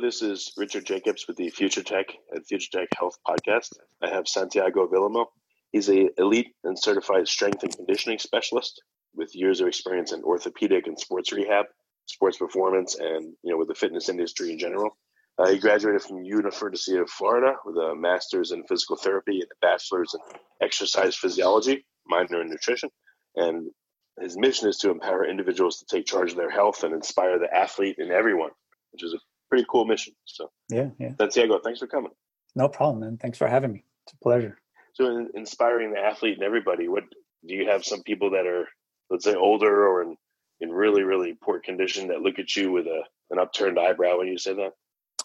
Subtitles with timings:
[0.00, 3.74] This is Richard Jacobs with the Future Tech and Future Tech Health Podcast.
[4.00, 5.26] I have Santiago Villamil.
[5.70, 8.82] He's a elite and certified strength and conditioning specialist
[9.14, 11.66] with years of experience in orthopedic and sports rehab,
[12.06, 14.96] sports performance, and you know with the fitness industry in general.
[15.38, 19.66] Uh, he graduated from University of Florida with a master's in physical therapy and a
[19.66, 20.20] bachelor's in
[20.66, 22.88] exercise physiology, minor in nutrition,
[23.36, 23.70] and
[24.18, 27.54] his mission is to empower individuals to take charge of their health and inspire the
[27.54, 28.50] athlete in everyone,
[28.92, 29.18] which is a
[29.52, 30.14] pretty cool mission.
[30.24, 31.10] So yeah, yeah.
[31.20, 32.10] Santiago, thanks for coming.
[32.56, 33.18] No problem, man.
[33.18, 33.84] Thanks for having me.
[34.06, 34.58] It's a pleasure.
[34.94, 37.04] So, in inspiring the athlete and everybody, what
[37.46, 37.84] do you have?
[37.84, 38.66] Some people that are,
[39.10, 40.16] let's say, older or in
[40.60, 44.28] in really really poor condition that look at you with a an upturned eyebrow when
[44.28, 44.72] you say that.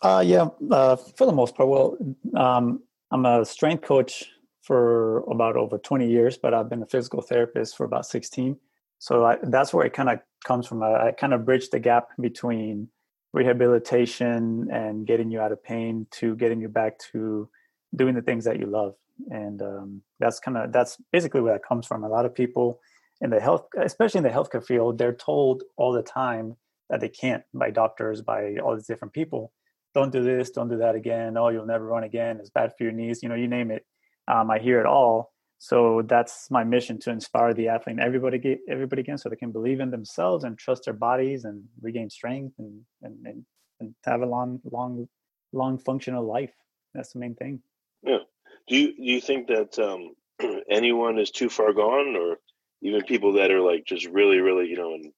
[0.02, 1.69] Uh, yeah, uh, for the most part.
[1.69, 1.97] Well,
[2.35, 4.25] um, I'm a strength coach
[4.62, 8.57] for about over 20 years, but I've been a physical therapist for about 16.
[9.00, 10.84] So I, that's where it kind of comes from.
[10.84, 12.90] I, I kind of bridge the gap between
[13.38, 17.48] rehabilitation and getting you out of pain to getting you back to
[17.96, 18.96] doing the things that you love.
[19.31, 22.03] And um, that's kind of that's basically where that comes from.
[22.03, 22.80] A lot of people
[23.22, 26.56] in the health especially in the healthcare field they're told all the time
[26.90, 29.52] that they can't by doctors by all these different people.
[29.94, 31.38] Don't do this don't do that again.
[31.38, 32.38] Oh you'll never run again.
[32.40, 33.86] It's bad for your knees you know you name it.
[34.28, 39.01] Um, i hear it all so that's my mission to inspire the athlete everybody everybody
[39.01, 42.81] again so they can believe in themselves and trust their bodies and regain strength and
[43.01, 43.45] and, and,
[43.79, 45.07] and have a long long
[45.53, 46.53] long functional life.
[46.94, 47.62] That's the main thing.
[48.03, 48.19] Yeah.
[48.67, 50.13] Do you do you think that um,
[50.69, 52.38] anyone is too far gone or
[52.81, 55.12] even people that are like just really really you know and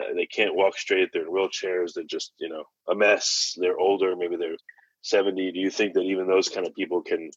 [0.00, 3.78] uh, they can't walk straight they're in wheelchairs they're just you know a mess they're
[3.78, 4.56] older maybe they're
[5.02, 7.30] 70 do you think that even those kind of people can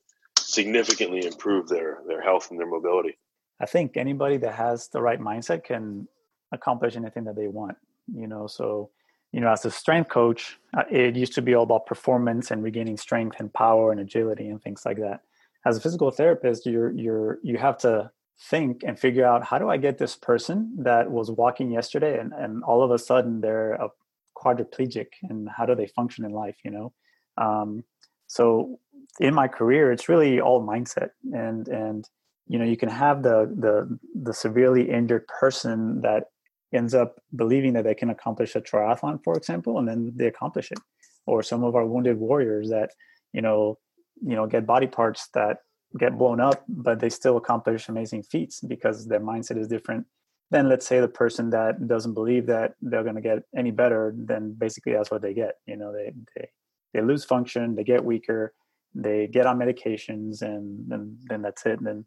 [0.49, 3.17] significantly improve their their health and their mobility.
[3.59, 6.07] I think anybody that has the right mindset can
[6.51, 7.77] accomplish anything that they want.
[8.13, 8.89] You know, so
[9.31, 12.63] you know, as a strength coach, uh, it used to be all about performance and
[12.63, 15.21] regaining strength and power and agility and things like that.
[15.65, 18.11] As a physical therapist, you're you're you have to
[18.49, 22.31] think and figure out how do I get this person that was walking yesterday and,
[22.33, 23.89] and all of a sudden they're a
[24.37, 26.93] quadriplegic and how do they function in life, you know?
[27.37, 27.83] Um,
[28.27, 28.79] so
[29.19, 32.05] in my career, it's really all mindset and and
[32.47, 36.25] you know you can have the the the severely injured person that
[36.73, 40.71] ends up believing that they can accomplish a triathlon, for example, and then they accomplish
[40.71, 40.79] it.
[41.25, 42.91] Or some of our wounded warriors that
[43.33, 43.77] you know
[44.21, 45.57] you know get body parts that
[45.97, 50.05] get blown up, but they still accomplish amazing feats because their mindset is different
[50.51, 54.13] then let's say the person that doesn't believe that they're going to get any better
[54.15, 56.49] then basically that's what they get you know they they
[56.93, 58.53] they lose function they get weaker
[58.95, 61.77] they get on medications and then then that's it.
[61.79, 62.05] And then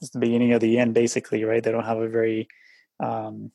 [0.00, 1.62] it's the beginning of the end basically right?
[1.62, 2.48] They don't have a very
[3.00, 3.50] um,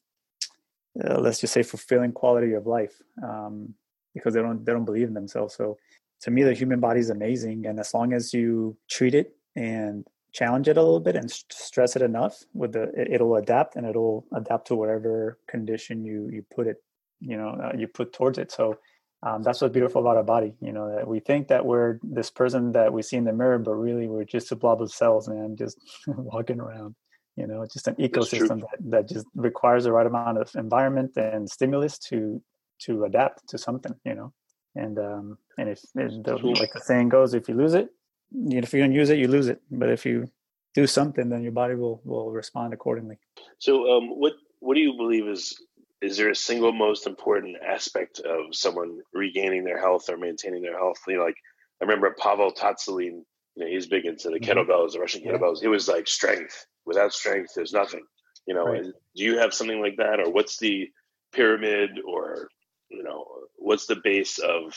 [1.03, 3.73] uh, let's just say fulfilling quality of life um,
[4.13, 5.55] because they don't they don't believe in themselves.
[5.55, 5.77] So
[6.21, 7.65] to me the human body is amazing.
[7.65, 11.95] And as long as you treat it and challenge it a little bit and stress
[11.95, 16.67] it enough with the it'll adapt and it'll adapt to whatever condition you you put
[16.67, 16.77] it
[17.19, 18.51] you know uh, you put towards it.
[18.51, 18.77] So
[19.21, 22.29] um, that's what's beautiful about our body you know that we think that we're this
[22.29, 25.27] person that we see in the mirror but really we're just a blob of cells
[25.27, 26.95] man just walking around
[27.35, 31.49] you know just an ecosystem that, that just requires the right amount of environment and
[31.49, 32.41] stimulus to
[32.79, 34.33] to adapt to something you know
[34.75, 37.89] and um and if, if the, like the saying goes if you lose it
[38.31, 39.61] you know, if you don't use it, you lose it.
[39.71, 40.29] But if you
[40.75, 43.17] do something, then your body will will respond accordingly.
[43.57, 45.57] So, um, what what do you believe is
[46.01, 50.77] is there a single most important aspect of someone regaining their health or maintaining their
[50.77, 50.97] health?
[51.07, 51.37] You know, like
[51.81, 53.23] I remember Pavel Tsatsouline,
[53.55, 54.59] you know, he's big into the mm-hmm.
[54.59, 55.61] kettlebells, the Russian kettlebells.
[55.61, 55.67] Yeah.
[55.67, 56.65] It was like strength.
[56.85, 58.03] Without strength, there's nothing.
[58.47, 58.83] You know, right.
[58.83, 60.89] do you have something like that, or what's the
[61.33, 62.49] pyramid, or
[62.89, 63.25] you know,
[63.57, 64.73] what's the base of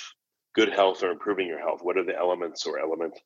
[0.55, 1.81] good health or improving your health?
[1.83, 3.19] What are the elements or element?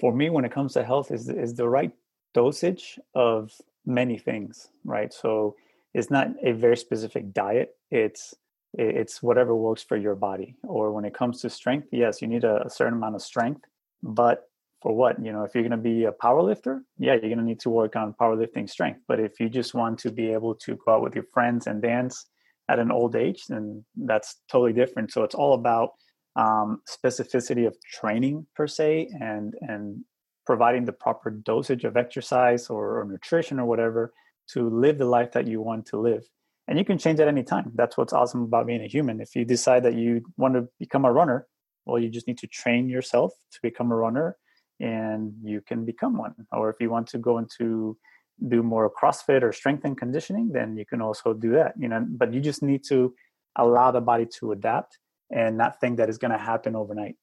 [0.00, 1.92] For me, when it comes to health, is is the right
[2.34, 3.52] dosage of
[3.84, 5.12] many things, right?
[5.12, 5.54] So
[5.94, 7.70] it's not a very specific diet.
[7.90, 8.34] It's
[8.74, 10.56] it's whatever works for your body.
[10.62, 13.62] Or when it comes to strength, yes, you need a, a certain amount of strength,
[14.02, 14.48] but
[14.80, 15.22] for what?
[15.22, 17.60] You know, if you're going to be a power lifter, yeah, you're going to need
[17.60, 19.00] to work on powerlifting strength.
[19.06, 21.82] But if you just want to be able to go out with your friends and
[21.82, 22.26] dance
[22.68, 25.12] at an old age, then that's totally different.
[25.12, 25.90] So it's all about
[26.34, 30.02] um, specificity of training per se, and and
[30.46, 34.12] providing the proper dosage of exercise or, or nutrition or whatever
[34.48, 36.24] to live the life that you want to live.
[36.68, 37.72] And you can change at any time.
[37.74, 39.20] That's what's awesome about being a human.
[39.20, 41.46] If you decide that you want to become a runner,
[41.84, 44.36] well, you just need to train yourself to become a runner
[44.78, 46.34] and you can become one.
[46.52, 47.96] Or if you want to go into
[48.48, 51.74] do more CrossFit or strength and conditioning, then you can also do that.
[51.78, 53.14] You know, but you just need to
[53.56, 54.98] allow the body to adapt
[55.30, 57.16] and not think that it's going to happen overnight.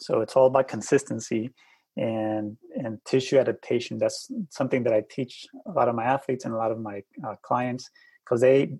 [0.00, 1.52] So it's all about consistency
[1.98, 6.54] and and tissue adaptation that's something that i teach a lot of my athletes and
[6.54, 7.90] a lot of my uh, clients
[8.24, 8.70] because they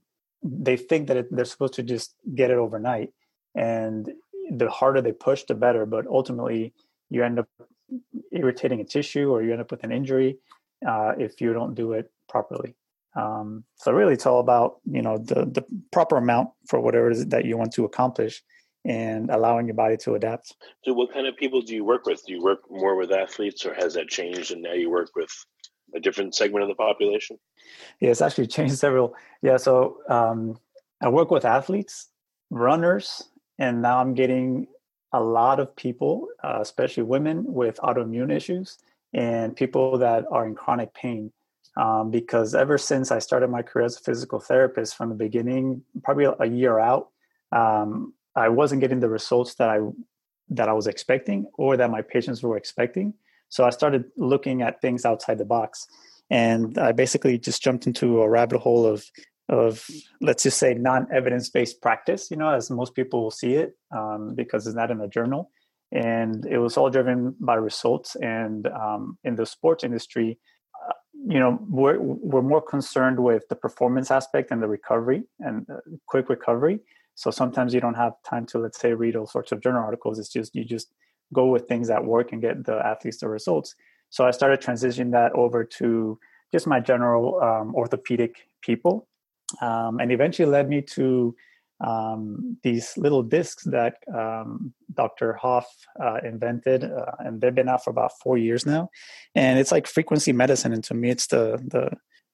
[0.43, 3.11] they think that it, they're supposed to just get it overnight
[3.55, 4.11] and
[4.51, 6.73] the harder they push the better but ultimately
[7.11, 7.49] you end up
[8.33, 10.39] irritating a tissue or you end up with an injury
[10.87, 12.75] uh, if you don't do it properly.
[13.17, 17.17] Um, so really it's all about you know the the proper amount for whatever it
[17.17, 18.43] is that you want to accomplish
[18.89, 20.57] and allowing your body to adapt.
[20.85, 22.25] So, what kind of people do you work with?
[22.27, 25.31] Do you work more with athletes, or has that changed, and now you work with
[25.95, 27.39] a different segment of the population?
[28.01, 29.15] Yeah, it's actually changed several.
[29.43, 30.59] Yeah, so um,
[31.03, 32.09] I work with athletes,
[32.51, 33.23] runners,
[33.59, 34.67] and now I'm getting
[35.13, 38.79] a lot of people, uh, especially women, with autoimmune issues
[39.15, 41.33] and people that are in chronic pain.
[41.77, 45.83] Um, because ever since I started my career as a physical therapist, from the beginning,
[46.03, 47.11] probably a year out,
[47.53, 49.79] um, I wasn't getting the results that I
[50.51, 53.13] that I was expecting or that my patients were expecting.
[53.51, 55.87] So I started looking at things outside the box,
[56.31, 59.05] and I basically just jumped into a rabbit hole of
[59.49, 59.87] of
[60.21, 62.31] let's just say non-evidence based practice.
[62.31, 65.51] You know, as most people will see it um, because it's not in a journal,
[65.91, 68.15] and it was all driven by results.
[68.17, 70.39] And um, in the sports industry,
[70.87, 70.93] uh,
[71.27, 75.81] you know, we're we're more concerned with the performance aspect and the recovery and uh,
[76.07, 76.81] quick recovery
[77.19, 80.21] so sometimes you don't have time to, let's say, read all sorts of journal articles.
[80.21, 80.93] It's just you just
[81.35, 83.75] go with things that work and get the athletes the results.
[84.09, 86.17] So I started transitioning that over to
[86.53, 89.09] just my general um, orthopedic people,
[89.61, 91.35] um, and eventually led me to
[91.85, 95.33] um, these little discs that um, Dr.
[95.33, 95.67] Hoff
[96.01, 98.91] uh, invented, uh, and they've been out for about four years now.
[99.35, 101.91] And it's like frequency medicine, and to me, it's the the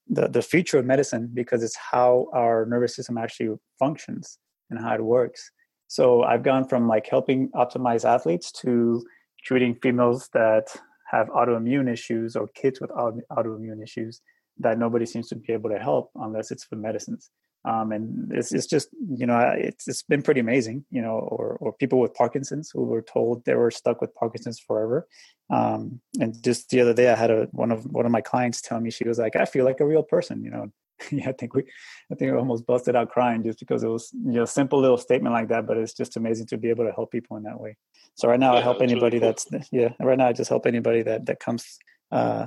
[0.07, 4.39] the, the future of medicine because it's how our nervous system actually functions
[4.77, 5.51] and how it works.
[5.87, 9.05] So I've gone from like helping optimize athletes to
[9.45, 10.75] treating females that
[11.11, 14.21] have autoimmune issues or kids with autoimmune issues
[14.59, 17.31] that nobody seems to be able to help unless it's for medicines.
[17.67, 21.57] Um, and it's, it's just you know it's it's been pretty amazing you know or
[21.63, 25.09] or people with Parkinson's who were told they were stuck with Parkinson's forever.
[25.49, 28.61] Um, and just the other day, I had a one of one of my clients
[28.61, 30.71] tell me she was like, I feel like a real person, you know.
[31.11, 31.63] yeah, I think we,
[32.11, 34.97] I think we almost busted out crying just because it was you know simple little
[34.97, 37.61] statement like that, but it's just amazing to be able to help people in that
[37.61, 37.77] way.
[38.15, 39.49] So right now yeah, I help anybody really cool.
[39.51, 39.89] that's yeah.
[40.01, 41.79] Right now I just help anybody that that comes
[42.13, 42.47] uh,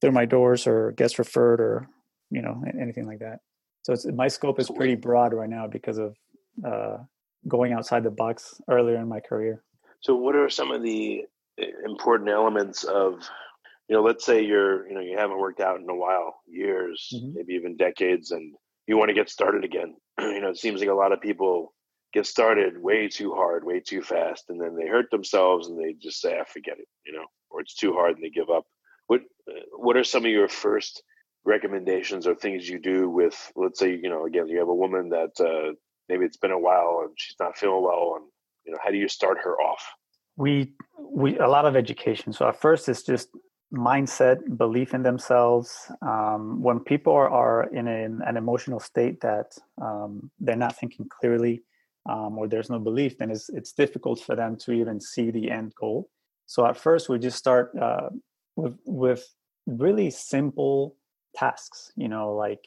[0.00, 1.88] through my doors or gets referred or
[2.30, 3.40] you know anything like that.
[3.82, 6.16] So it's, my scope is pretty broad right now because of
[6.64, 6.98] uh,
[7.46, 9.62] going outside the box earlier in my career.
[10.00, 11.24] So what are some of the
[11.58, 13.28] eh, important elements of
[13.88, 17.08] you know, let's say you're, you know, you haven't worked out in a while, years,
[17.14, 17.34] mm-hmm.
[17.34, 18.54] maybe even decades, and
[18.86, 19.96] you want to get started again.
[20.20, 21.74] you know, it seems like a lot of people
[22.12, 25.94] get started way too hard, way too fast, and then they hurt themselves and they
[25.94, 28.50] just say, "I ah, forget it," you know, or it's too hard and they give
[28.50, 28.66] up.
[29.06, 29.22] What
[29.72, 31.02] What are some of your first
[31.44, 35.08] recommendations or things you do with, let's say, you know, again, you have a woman
[35.10, 35.72] that uh,
[36.08, 38.26] maybe it's been a while and she's not feeling well, and
[38.66, 39.84] you know, how do you start her off?
[40.36, 42.32] We we a lot of education.
[42.32, 43.28] So at first, it's just
[43.72, 45.90] mindset, belief in themselves.
[46.02, 51.06] Um, when people are, are in an, an, emotional state that um, they're not thinking
[51.08, 51.62] clearly
[52.08, 55.50] um, or there's no belief, then it's, it's difficult for them to even see the
[55.50, 56.08] end goal.
[56.46, 58.08] So at first, we just start uh,
[58.56, 59.34] with with
[59.66, 60.96] really simple
[61.36, 61.92] tasks.
[61.94, 62.66] You know, like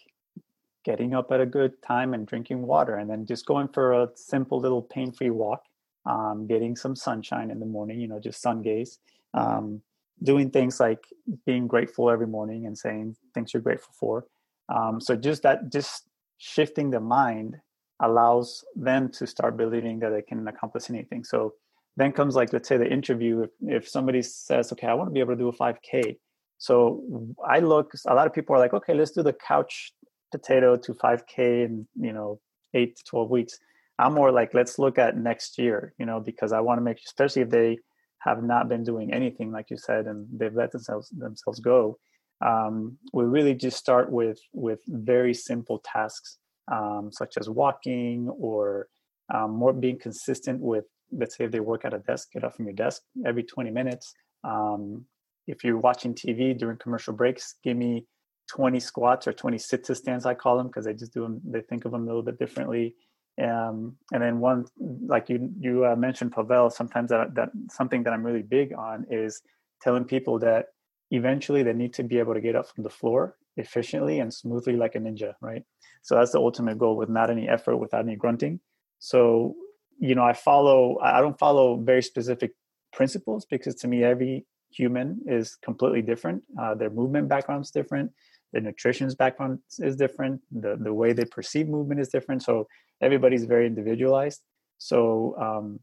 [0.86, 4.10] getting up at a good time and drinking water, and then just going for a
[4.14, 5.64] simple little pain-free walk,
[6.06, 8.00] um, getting some sunshine in the morning.
[8.00, 9.00] You know, just sun gaze.
[9.34, 9.82] Um,
[10.24, 11.04] doing things like
[11.46, 14.26] being grateful every morning and saying things you're grateful for.
[14.74, 17.58] Um, so just that, just shifting the mind
[18.02, 21.24] allows them to start believing that they can accomplish anything.
[21.24, 21.54] So
[21.98, 23.42] then comes like let's say the interview.
[23.42, 26.18] If if somebody says, okay, I want to be able to do a 5K,
[26.58, 27.04] so
[27.48, 27.92] I look.
[28.08, 29.94] A lot of people are like, okay, let's do the couch
[30.32, 32.40] potato to 5K in you know
[32.74, 33.60] eight to 12 weeks.
[34.00, 37.00] I'm more like let's look at next year, you know, because I want to make,
[37.06, 37.78] especially if they
[38.24, 41.98] have not been doing anything, like you said, and they've let themselves themselves go.
[42.46, 46.38] Um, we really just start with with very simple tasks
[46.72, 48.88] um, such as walking or
[49.34, 52.56] um, more being consistent with let's say if they work at a desk get up
[52.56, 54.14] from your desk every 20 minutes
[54.44, 55.06] um,
[55.48, 58.06] if you're watching tv during commercial breaks give me
[58.50, 61.42] 20 squats or 20 sit to stands i call them because they just do them
[61.46, 62.96] they think of them a little bit differently
[63.42, 64.66] um, and then one
[65.06, 69.06] like you you uh, mentioned pavel sometimes that, that something that i'm really big on
[69.10, 69.42] is
[69.82, 70.68] telling people that
[71.12, 74.76] eventually they need to be able to get up from the floor efficiently and smoothly
[74.76, 75.64] like a ninja right?
[76.04, 78.60] So that's the ultimate goal with not any effort without any grunting.
[79.00, 79.56] So
[80.00, 82.52] you know i follow i don't follow very specific
[82.92, 86.44] principles because to me every human is completely different.
[86.60, 88.12] Uh, their movement background is different.
[88.54, 90.42] Their nutrition's background is different.
[90.52, 92.44] The, the way they perceive movement is different.
[92.44, 92.68] So
[93.02, 94.42] everybody's very individualized.
[94.78, 95.80] So um,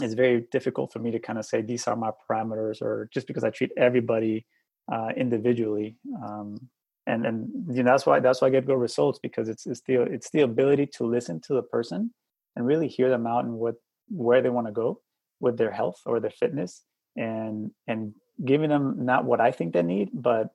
[0.00, 3.26] it's very difficult for me to kind of say these are my parameters or just
[3.26, 4.46] because i treat everybody
[4.90, 6.56] uh, individually um,
[7.06, 9.80] and and you know that's why that's why I get good results because it's it's
[9.82, 12.12] the it's the ability to listen to the person
[12.54, 13.74] and really hear them out and what
[14.08, 15.00] where they want to go
[15.40, 16.82] with their health or their fitness
[17.16, 18.14] and and
[18.44, 20.48] giving them not what I think they need but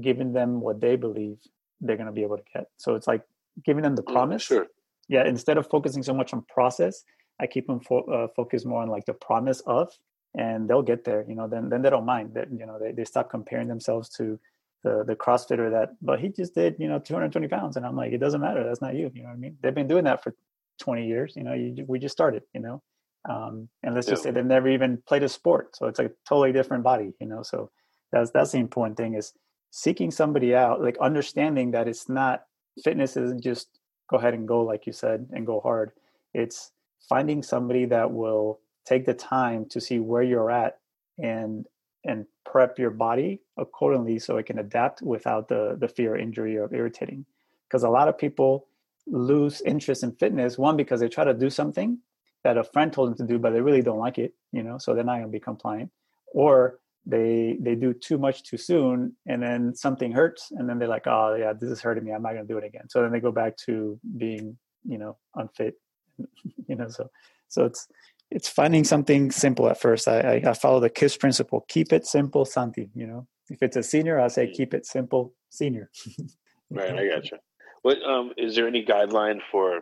[0.00, 1.36] giving them what they believe
[1.80, 2.66] they're going to be able to get.
[2.76, 3.22] So it's like
[3.64, 4.66] giving them the mm, promise sure
[5.12, 7.04] yeah instead of focusing so much on process
[7.40, 9.88] I keep them fo- uh, focused more on like the promise of
[10.34, 12.92] and they'll get there you know then then they don't mind that you know they,
[12.92, 14.38] they stop comparing themselves to
[14.82, 18.12] the the CrossFitter that, but he just did you know 220 pounds, and I'm like,
[18.12, 18.64] it doesn't matter.
[18.64, 19.10] That's not you.
[19.14, 19.56] You know what I mean?
[19.62, 20.34] They've been doing that for
[20.80, 21.34] 20 years.
[21.36, 22.42] You know, you, we just started.
[22.54, 22.82] You know,
[23.28, 24.12] um, and let's yeah.
[24.12, 27.14] just say they've never even played a sport, so it's a totally different body.
[27.20, 27.70] You know, so
[28.10, 29.32] that's that's the important thing is
[29.70, 32.44] seeking somebody out, like understanding that it's not
[32.82, 33.68] fitness isn't just
[34.08, 35.92] go ahead and go like you said and go hard.
[36.34, 36.72] It's
[37.08, 40.78] finding somebody that will take the time to see where you're at
[41.18, 41.66] and
[42.04, 46.72] and prep your body accordingly so it can adapt without the the fear injury or
[46.74, 47.24] irritating
[47.68, 48.66] because a lot of people
[49.06, 51.98] lose interest in fitness one because they try to do something
[52.44, 54.78] that a friend told them to do but they really don't like it you know
[54.78, 55.90] so they're not going to be compliant
[56.32, 60.88] or they they do too much too soon and then something hurts and then they're
[60.88, 63.02] like oh yeah this is hurting me i'm not going to do it again so
[63.02, 65.74] then they go back to being you know unfit
[66.68, 67.10] you know so
[67.48, 67.88] so it's
[68.32, 70.08] it's finding something simple at first.
[70.08, 71.66] I, I, follow the KISS principle.
[71.68, 72.88] Keep it simple, Santi.
[72.94, 75.90] You know, if it's a senior, I'll say keep it simple, senior.
[76.70, 77.40] right, I gotcha.
[77.82, 79.80] What um, is there any guideline for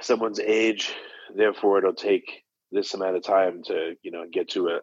[0.00, 0.94] someone's age?
[1.34, 4.76] Therefore, it'll take this amount of time to you know get to a,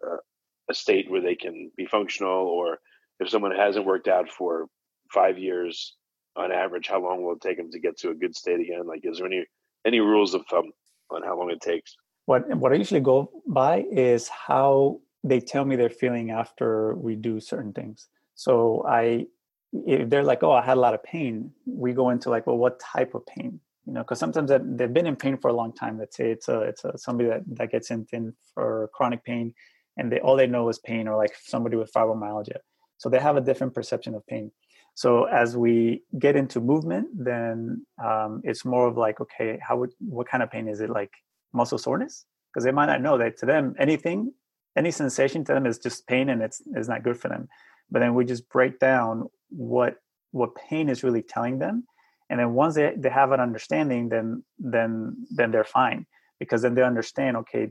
[0.70, 2.48] a state where they can be functional.
[2.48, 2.80] Or
[3.20, 4.68] if someone hasn't worked out for
[5.12, 5.96] five years
[6.36, 8.86] on average, how long will it take them to get to a good state again?
[8.86, 9.46] Like, is there any
[9.86, 10.72] any rules of thumb
[11.10, 11.96] on how long it takes?
[12.30, 17.16] what what I usually go by is how they tell me they're feeling after we
[17.16, 18.08] do certain things.
[18.36, 19.26] So I
[19.74, 22.58] if they're like, oh, I had a lot of pain, we go into like, well,
[22.58, 23.60] what type of pain?
[23.88, 25.98] You know, because sometimes they've been in pain for a long time.
[25.98, 29.56] Let's say it's a it's a somebody that that gets in, in for chronic pain,
[29.98, 32.58] and they all they know is pain, or like somebody with fibromyalgia.
[32.98, 34.52] So they have a different perception of pain.
[34.96, 39.92] So as we get into movement, then um, it's more of like, okay, how would
[40.00, 40.90] what kind of pain is it?
[40.90, 41.12] Like
[41.54, 44.32] muscle soreness because they might not know that to them anything
[44.76, 47.48] any sensation to them is just pain and it's is not good for them
[47.90, 49.96] but then we just break down what
[50.32, 51.84] what pain is really telling them
[52.30, 56.06] and then once they, they have an understanding then then then they're fine
[56.40, 57.70] because then they understand okay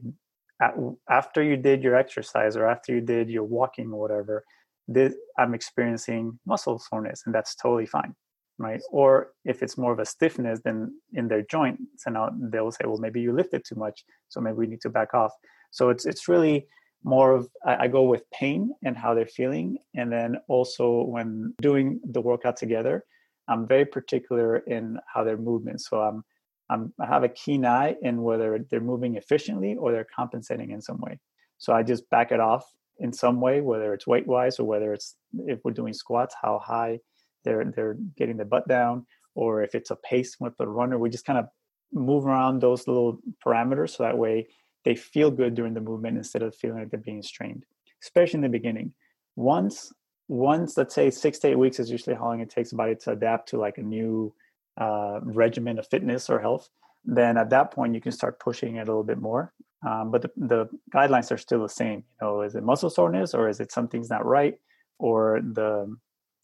[1.09, 4.45] after you did your exercise or after you did your walking or whatever
[4.89, 8.15] this, i'm experiencing muscle soreness and that's totally fine
[8.59, 8.83] right?
[8.91, 12.85] Or if it's more of a stiffness than in their joint, so now they'll say,
[12.85, 15.33] well, maybe you lifted too much, so maybe we need to back off.
[15.71, 16.67] So it's it's really
[17.05, 21.55] more of I, I go with pain and how they're feeling, and then also when
[21.63, 23.05] doing the workout together,
[23.47, 25.81] I'm very particular in how their movement.
[25.81, 26.25] So I'm,
[26.71, 30.81] I'm I have a keen eye in whether they're moving efficiently or they're compensating in
[30.81, 31.19] some way.
[31.59, 32.65] So I just back it off
[32.99, 36.61] in some way, whether it's weight wise or whether it's if we're doing squats, how
[36.65, 37.01] high
[37.45, 40.99] they're they're getting the butt down, or if it's a pace with the runner.
[40.99, 41.47] We just kind of
[41.93, 44.47] move around those little parameters so that way
[44.85, 47.65] they feel good during the movement instead of feeling like they're being strained,
[48.03, 48.93] especially in the beginning.
[49.37, 49.93] Once
[50.29, 52.95] once let's say six to eight weeks is usually how long it takes a body
[52.95, 54.33] to adapt to like a new
[54.79, 56.71] uh, regimen of fitness or health
[57.05, 59.53] then at that point you can start pushing it a little bit more.
[59.87, 63.33] Um, but the, the, guidelines are still the same you know is it muscle soreness
[63.33, 64.57] or is it something's not right?
[64.99, 65.97] Or the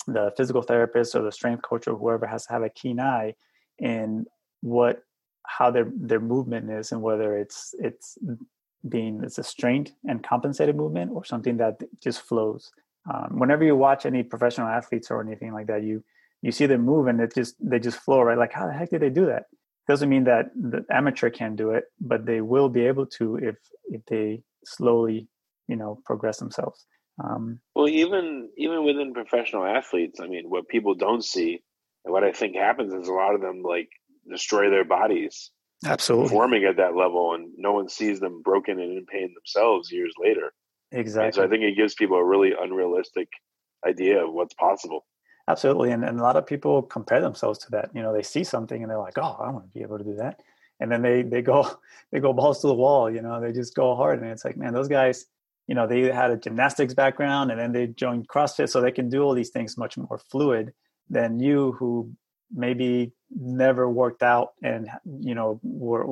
[0.06, 3.34] the physical therapist or the strength coach or whoever has to have a keen eye
[3.78, 4.26] in
[4.60, 5.02] what
[5.46, 8.16] how their their movement is and whether it's it's
[8.88, 12.70] being it's a strained and compensated movement or something that just flows.
[13.12, 16.04] Um, whenever you watch any professional athletes or anything like that you
[16.44, 18.38] you see them move and it just they just flow right?
[18.38, 19.44] Like how the heck did they do that?
[19.88, 23.56] Doesn't mean that the amateur can't do it but they will be able to if
[23.86, 25.28] if they slowly
[25.68, 26.86] you know progress themselves.
[27.22, 31.62] Um, well even even within professional athletes i mean what people don't see
[32.04, 33.88] and what i think happens is a lot of them like
[34.28, 35.52] destroy their bodies
[35.86, 36.26] absolutely.
[36.30, 40.12] performing at that level and no one sees them broken and in pain themselves years
[40.20, 40.52] later.
[40.90, 43.28] Exactly and so i think it gives people a really unrealistic
[43.86, 45.04] idea of what's possible
[45.48, 45.90] Absolutely.
[45.90, 47.90] And, and a lot of people compare themselves to that.
[47.94, 50.04] You know, they see something and they're like, oh, I want to be able to
[50.04, 50.40] do that.
[50.80, 51.78] And then they, they go,
[52.12, 54.20] they go balls to the wall, you know, they just go hard.
[54.20, 55.26] And it's like, man, those guys,
[55.66, 59.08] you know, they had a gymnastics background and then they joined CrossFit so they can
[59.08, 60.72] do all these things much more fluid
[61.10, 62.10] than you who
[62.52, 64.88] maybe never worked out and
[65.20, 66.06] you know were,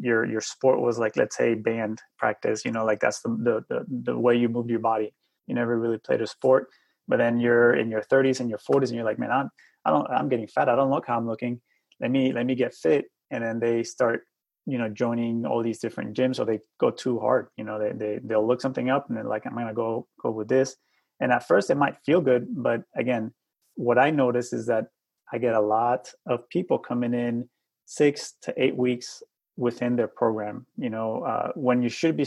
[0.00, 3.64] your your sport was like let's say band practice you know like that's the, the
[3.68, 5.12] the the way you moved your body
[5.46, 6.68] you never really played a sport
[7.08, 9.50] but then you're in your 30s and your 40s and you're like man i'm
[9.84, 10.68] i don't i'm getting fat.
[10.68, 11.60] I don't look how i'm looking.
[12.00, 13.06] Let me let me get fit.
[13.30, 14.22] And then they start
[14.66, 17.92] you know joining all these different gyms or they go too hard you know they,
[17.92, 20.76] they they'll look something up and they're like i'm gonna go go with this.
[21.20, 23.32] And at first it might feel good but again
[23.76, 24.86] what i notice is that
[25.32, 27.48] i get a lot of people coming in
[27.86, 29.22] six to eight weeks
[29.56, 32.26] within their program you know uh, when you should be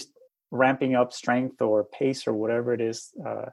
[0.51, 3.47] ramping up strength or pace or whatever it is uh,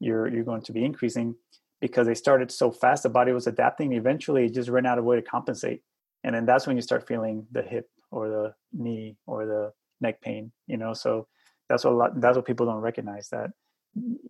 [0.00, 1.34] you're you're going to be increasing
[1.80, 5.04] because they started so fast the body was adapting eventually it just ran out of
[5.04, 5.82] way to compensate.
[6.22, 10.20] And then that's when you start feeling the hip or the knee or the neck
[10.20, 10.92] pain you know?
[10.94, 11.26] So
[11.68, 13.50] that's what a lot that's what people don't recognize that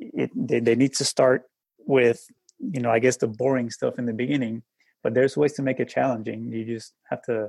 [0.01, 1.43] it they, they need to start
[1.79, 2.27] with
[2.59, 4.63] you know i guess the boring stuff in the beginning
[5.03, 6.51] but there's ways to make it challenging.
[6.53, 7.49] You just have to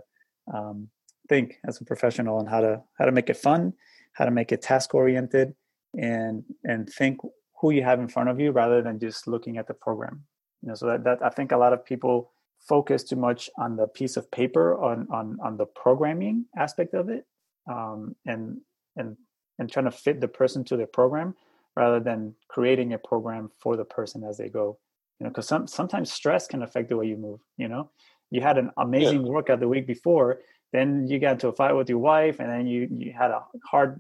[0.54, 0.90] um,
[1.30, 3.74] think as a professional on how to how to make it fun
[4.14, 5.54] how to make it task oriented
[5.98, 7.20] and and think
[7.62, 10.24] who you have in front of you rather than just looking at the program.
[10.62, 13.76] You know so that, that i think a lot of people focus too much on
[13.76, 17.26] the piece of paper on on on the programming aspect of it
[17.69, 18.62] um, and
[18.95, 19.17] and
[19.58, 21.36] and trying to fit the person to the program
[21.76, 24.78] rather than creating a program for the person as they go.
[25.19, 27.89] You know because some sometimes stress can affect the way you move you know?
[28.30, 29.32] You had an amazing yeah.
[29.32, 30.39] workout the week before
[30.74, 33.41] then you got into a fight with your wife and then you you had a
[33.65, 34.00] hard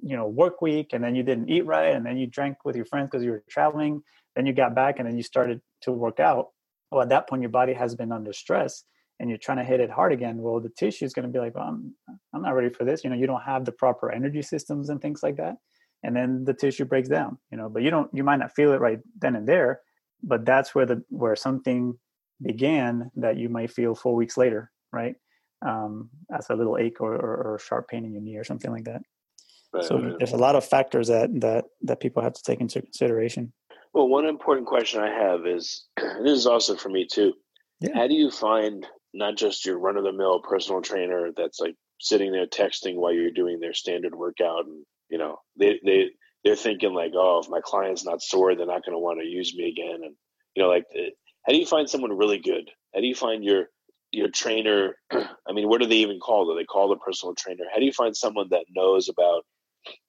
[0.00, 2.76] you know work week and then you didn't eat right and then you drank with
[2.76, 4.02] your friends because you were traveling
[4.36, 6.48] then you got back and then you started to work out.
[6.90, 8.84] Well at that point your body has been under stress
[9.20, 10.38] and you're trying to hit it hard again.
[10.38, 11.94] Well the tissue is going to be like well, I'm,
[12.34, 13.04] I'm not ready for this.
[13.04, 15.56] You know you don't have the proper energy systems and things like that
[16.02, 18.72] and then the tissue breaks down you know but you don't you might not feel
[18.72, 19.80] it right then and there
[20.22, 21.98] but that's where the where something
[22.42, 25.16] began that you might feel four weeks later right?
[25.66, 28.70] Um, as a little ache or, or, or sharp pain in your knee or something
[28.70, 29.02] like that
[29.82, 33.52] so there's a lot of factors that that that people have to take into consideration.
[33.92, 37.34] Well, one important question I have is this is also for me too.
[37.80, 37.90] Yeah.
[37.94, 41.76] How do you find not just your run of the mill personal trainer that's like
[42.00, 46.10] sitting there texting while you're doing their standard workout and you know they they
[46.42, 49.26] they're thinking like oh if my client's not sore they're not going to want to
[49.26, 50.14] use me again and
[50.54, 51.10] you know like eh,
[51.46, 53.66] how do you find someone really good how do you find your
[54.10, 57.64] your trainer i mean what do they even call do they call the personal trainer
[57.72, 59.44] how do you find someone that knows about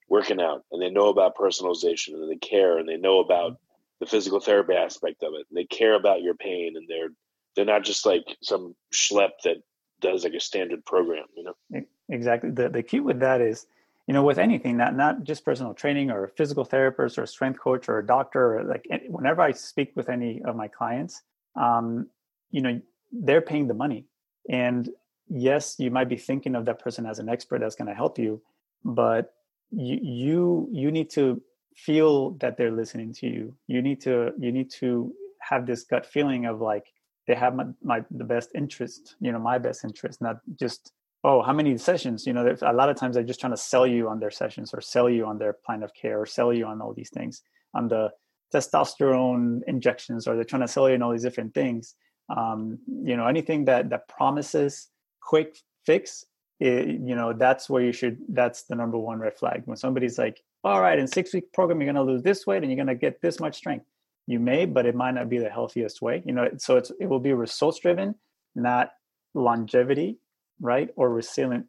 [0.08, 3.58] working out and they know about personalization and they care and they know about
[4.00, 7.08] the physical therapy aspect of it and they care about your pain and they're
[7.54, 9.56] they're not just like some schlep that
[10.00, 11.82] does like a standard program you know?
[12.08, 12.50] Exactly.
[12.50, 13.66] The, the key with that is
[14.06, 17.58] you know with anything not not just personal training or a physical therapist or strength
[17.58, 21.22] coach or a doctor or like whenever i speak with any of my clients
[21.56, 22.06] um
[22.50, 22.80] you know
[23.12, 24.04] they're paying the money.
[24.48, 24.88] And
[25.28, 28.18] yes you might be thinking of that person as an expert that's going to help
[28.18, 28.40] you
[28.84, 29.34] but
[29.70, 31.42] you you you need to
[31.74, 36.06] feel that they're listening to you you need to you need to have this gut
[36.06, 36.86] feeling of like
[37.26, 40.92] they have my, my the best interest you know my best interest not just
[41.26, 42.24] oh, how many sessions?
[42.24, 44.72] You know, a lot of times they're just trying to sell you on their sessions
[44.72, 47.42] or sell you on their plan of care or sell you on all these things
[47.74, 48.10] on the
[48.54, 51.96] testosterone injections or they're trying to sell you on all these different things.
[52.34, 54.88] Um, you know, anything that that promises
[55.20, 56.24] quick fix,
[56.58, 58.18] it, you know, that's where you should.
[58.28, 59.62] That's the number one red flag.
[59.66, 62.62] When somebody's like, all right, in six week program, you're going to lose this weight
[62.62, 63.86] and you're going to get this much strength.
[64.26, 66.22] You may, but it might not be the healthiest way.
[66.26, 68.14] You know, so it's it will be results driven,
[68.54, 68.90] not
[69.34, 70.18] longevity,
[70.60, 70.88] right?
[70.96, 71.66] Or resilient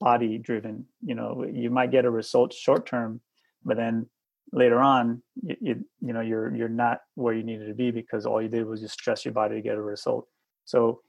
[0.00, 0.86] body driven.
[1.04, 3.20] You know, you might get a result short term,
[3.64, 4.06] but then
[4.52, 8.26] later on, you, you, you know, you're you're not where you needed to be because
[8.26, 10.26] all you did was just stress your body to get a result.
[10.64, 11.00] So,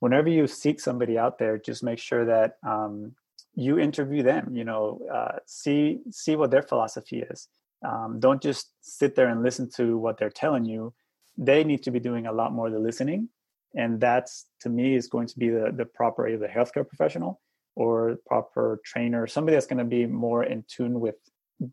[0.00, 3.12] whenever you seek somebody out there, just make sure that um,
[3.54, 7.48] you interview them you know uh, see see what their philosophy is.
[7.86, 10.92] Um, don't just sit there and listen to what they're telling you.
[11.36, 13.28] They need to be doing a lot more of the listening.
[13.76, 17.40] And that's to me is going to be the the proper either healthcare professional
[17.76, 21.14] or proper trainer somebody that's going to be more in tune with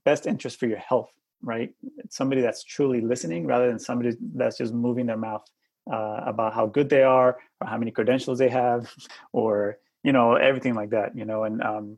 [0.04, 1.10] best interest for your health
[1.46, 1.72] right?
[2.10, 5.46] Somebody that's truly listening rather than somebody that's just moving their mouth
[5.91, 8.91] uh, about how good they are or how many credentials they have
[9.34, 11.98] or you know everything like that you know and um,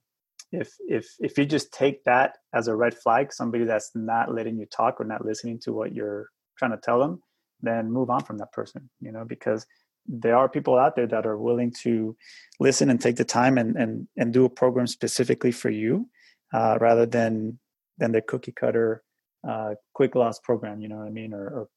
[0.52, 4.58] if if if you just take that as a red flag somebody that's not letting
[4.58, 7.22] you talk or not listening to what you're trying to tell them
[7.62, 9.66] then move on from that person you know because
[10.08, 12.16] there are people out there that are willing to
[12.62, 16.10] listen and take the time and and and do a program specifically for you
[16.54, 17.60] uh, rather than
[17.98, 19.04] than the cookie cutter
[19.48, 21.70] uh, quick loss program you know what i mean or, or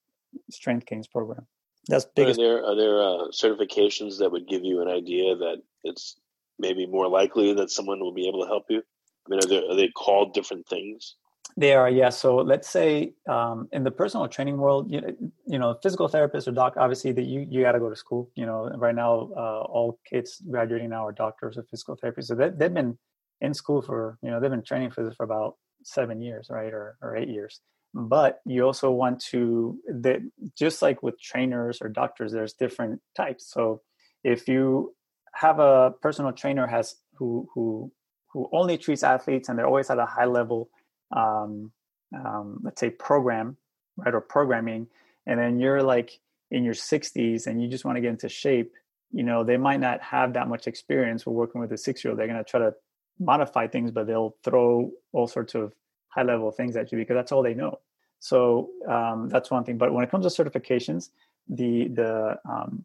[0.51, 1.47] strength gains program
[1.91, 2.41] that's biggest.
[2.41, 6.17] Are there are there uh, certifications that would give you an idea that it's
[6.59, 8.79] maybe more likely that someone will be able to help you?
[8.79, 11.17] I mean, are, there, are they called different things?
[11.57, 12.11] They are, yeah.
[12.11, 15.01] So let's say um, in the personal training world, you,
[15.47, 18.31] you know, physical therapist or doc, obviously that you, you got to go to school,
[18.35, 22.27] you know, right now, uh, all kids graduating now are doctors or physical therapists.
[22.27, 22.97] So they, they've been
[23.41, 26.73] in school for, you know, they've been training for this for about seven years, right.
[26.73, 27.61] Or, or eight years
[27.93, 30.21] but you also want to that
[30.57, 33.51] just like with trainers or doctors there's different types.
[33.51, 33.83] So
[34.23, 34.95] if you
[35.35, 37.93] have a personal trainer has who who
[38.33, 40.71] who only treats athletes and they're always at a high level
[41.17, 41.73] um,
[42.15, 43.57] um, let's say program
[43.97, 44.87] right or programming
[45.27, 48.73] and then you're like in your 60s and you just want to get into shape
[49.13, 52.11] you know they might not have that much experience with working with a six year
[52.11, 52.73] old they're going to try to
[53.19, 55.73] modify things but they'll throw all sorts of
[56.11, 57.79] high level things at you because that's all they know.
[58.19, 59.79] So um, that's one thing.
[59.79, 61.11] But when it comes to certifications,
[61.49, 62.85] the the um,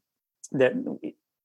[0.52, 0.98] the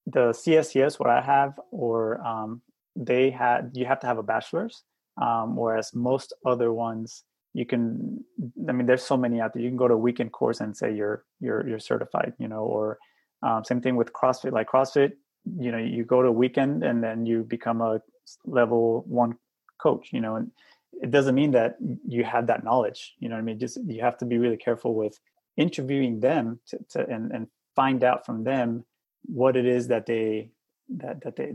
[0.06, 2.62] the CSCS, what I have, or um,
[2.96, 4.82] they had, you have to have a bachelor's,
[5.20, 8.24] um, whereas most other ones you can.
[8.68, 9.62] I mean, there's so many out there.
[9.62, 12.62] You can go to a weekend course and say you're you're you're certified, you know,
[12.62, 12.98] or
[13.42, 14.52] um, same thing with CrossFit.
[14.52, 15.12] Like CrossFit,
[15.58, 18.00] you know, you go to a weekend and then you become a
[18.44, 19.36] level one
[19.82, 20.52] coach, you know, and
[20.92, 21.76] it doesn't mean that
[22.06, 23.58] you have that knowledge you know what i mean?
[23.58, 25.18] Just you have to be really careful with
[25.56, 28.84] interviewing them to, to and, and find out from them
[29.24, 30.50] what it is that they
[30.88, 31.54] that that they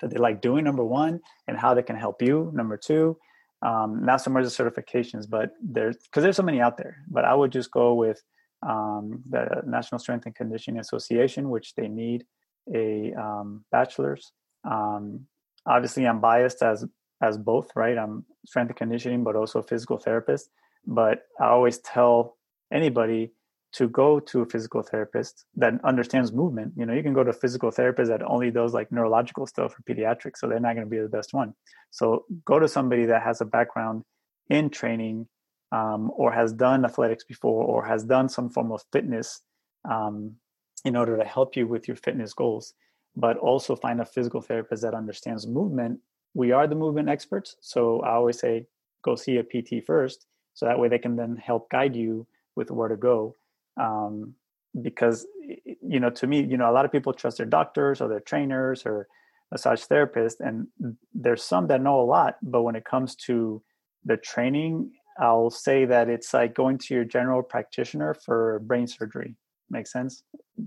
[0.00, 3.16] that they like doing number one and how they can help you number two
[3.62, 7.24] um, not so much the certifications but there's because there's so many out there but
[7.24, 8.22] i would just go with
[8.66, 12.24] um, the national strength and conditioning association which they need
[12.72, 14.32] a um, bachelor's.
[14.64, 15.26] Um,
[15.66, 16.84] obviously i'm biased as
[17.22, 17.96] as both, right?
[17.96, 20.50] I'm strength and conditioning, but also a physical therapist.
[20.86, 22.36] But I always tell
[22.72, 23.32] anybody
[23.74, 26.74] to go to a physical therapist that understands movement.
[26.76, 29.74] You know, you can go to a physical therapist that only does like neurological stuff
[29.74, 31.54] or pediatrics, so they're not going to be the best one.
[31.90, 34.02] So go to somebody that has a background
[34.50, 35.26] in training
[35.70, 39.40] um, or has done athletics before or has done some form of fitness
[39.90, 40.34] um,
[40.84, 42.74] in order to help you with your fitness goals.
[43.16, 46.00] But also find a physical therapist that understands movement
[46.34, 47.56] we are the movement experts.
[47.60, 48.66] So I always say,
[49.02, 50.26] go see a PT first.
[50.54, 53.36] So that way they can then help guide you with where to go.
[53.80, 54.34] Um,
[54.80, 55.26] because,
[55.82, 58.20] you know, to me, you know, a lot of people trust their doctors or their
[58.20, 59.08] trainers or
[59.50, 60.40] massage therapists.
[60.40, 60.68] And
[61.14, 62.36] there's some that know a lot.
[62.42, 63.62] But when it comes to
[64.04, 69.36] the training, I'll say that it's like going to your general practitioner for brain surgery.
[69.68, 70.22] Makes sense?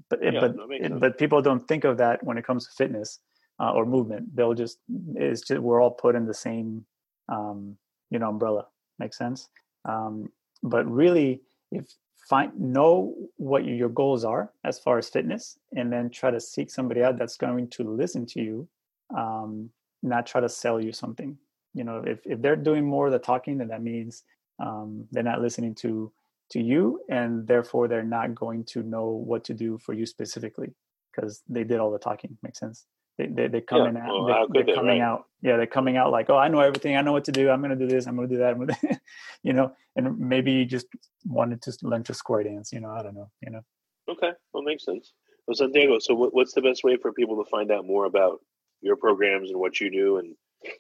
[0.10, 1.00] But, yeah, but, sense.
[1.00, 3.20] but people don't think of that when it comes to fitness
[3.60, 4.36] uh, or movement.
[4.36, 4.80] They'll just
[5.16, 6.86] it's just we're all put in the same
[7.30, 7.78] um,
[8.10, 8.68] you know umbrella.
[9.00, 9.50] Makes sense.
[9.86, 10.30] Um,
[10.64, 11.42] but really,
[11.72, 11.86] if
[12.30, 16.70] find know what your goals are as far as fitness, and then try to seek
[16.72, 18.68] somebody out that's going to listen to you,
[19.16, 19.70] um,
[20.02, 21.38] not try to sell you something.
[21.74, 24.24] You know, if if they're doing more of the talking, then that means
[24.60, 26.12] um, they're not listening to
[26.52, 30.74] to you, and therefore they're not going to know what to do for you specifically
[31.14, 32.38] because they did all the talking.
[32.44, 32.86] Makes sense.
[33.18, 34.08] They they they coming yeah.
[34.08, 34.24] out.
[34.24, 35.02] Well, they, are coming right?
[35.02, 35.26] out.
[35.42, 36.98] Yeah, they're coming out like, oh, I know everything.
[36.98, 37.50] I know what to do.
[37.50, 38.08] I'm going to do this.
[38.08, 39.00] I'm going to do that.
[39.44, 40.88] You know, and maybe you just
[41.24, 42.74] wanted to learn to square dance.
[42.74, 43.30] You know, I don't know.
[43.42, 43.62] You know.
[44.10, 45.14] Okay, well, makes sense.
[45.46, 48.40] Well, Santiago, so what's the best way for people to find out more about
[48.82, 50.36] your programs and what you do, and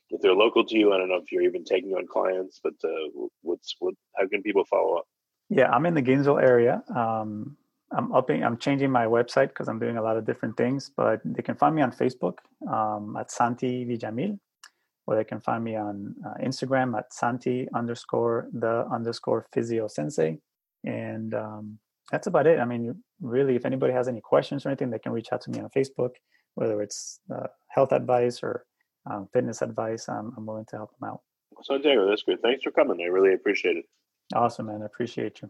[0.09, 0.93] if they're local to you?
[0.93, 3.93] I don't know if you're even taking on clients, but uh, what's what?
[4.17, 5.05] How can people follow up?
[5.49, 6.83] Yeah, I'm in the Gainesville area.
[6.93, 7.55] Um,
[7.95, 11.21] I'm upping, I'm changing my website because I'm doing a lot of different things, but
[11.23, 12.39] they can find me on Facebook
[12.71, 14.37] um, at Santi Villamil,
[15.07, 20.37] or they can find me on uh, Instagram at Santi underscore the underscore physio sensei.
[20.83, 21.79] And um,
[22.11, 22.59] that's about it.
[22.59, 25.51] I mean, really, if anybody has any questions or anything, they can reach out to
[25.51, 26.11] me on Facebook,
[26.55, 28.65] whether it's uh, health advice or
[29.09, 30.09] um, fitness advice.
[30.09, 31.21] I'm, I'm willing to help them out.
[31.61, 32.41] So, Santiago, that's good.
[32.41, 32.99] Thanks for coming.
[33.01, 33.85] I really appreciate it.
[34.33, 34.81] Awesome, man.
[34.81, 35.49] I appreciate you.